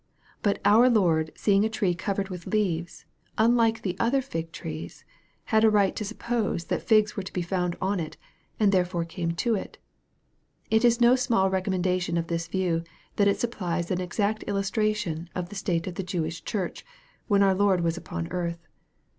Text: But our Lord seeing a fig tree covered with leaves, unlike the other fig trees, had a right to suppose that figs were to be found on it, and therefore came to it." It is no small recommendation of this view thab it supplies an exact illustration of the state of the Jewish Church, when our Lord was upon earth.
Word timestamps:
But 0.41 0.57
our 0.65 0.89
Lord 0.89 1.29
seeing 1.35 1.63
a 1.63 1.67
fig 1.67 1.73
tree 1.73 1.93
covered 1.93 2.29
with 2.29 2.47
leaves, 2.47 3.05
unlike 3.37 3.83
the 3.83 3.95
other 3.99 4.19
fig 4.19 4.51
trees, 4.51 5.05
had 5.53 5.63
a 5.63 5.69
right 5.69 5.95
to 5.95 6.03
suppose 6.03 6.63
that 6.73 6.81
figs 6.81 7.15
were 7.15 7.21
to 7.21 7.31
be 7.31 7.43
found 7.43 7.75
on 7.79 7.99
it, 7.99 8.17
and 8.59 8.71
therefore 8.71 9.05
came 9.05 9.33
to 9.33 9.53
it." 9.53 9.77
It 10.71 10.83
is 10.83 10.99
no 10.99 11.15
small 11.15 11.51
recommendation 11.51 12.17
of 12.17 12.25
this 12.29 12.47
view 12.47 12.81
thab 13.17 13.27
it 13.27 13.39
supplies 13.39 13.91
an 13.91 14.01
exact 14.01 14.41
illustration 14.47 15.29
of 15.35 15.49
the 15.49 15.55
state 15.55 15.85
of 15.85 15.93
the 15.93 16.01
Jewish 16.03 16.43
Church, 16.43 16.83
when 17.27 17.43
our 17.43 17.53
Lord 17.53 17.81
was 17.81 17.95
upon 17.95 18.27
earth. 18.31 18.65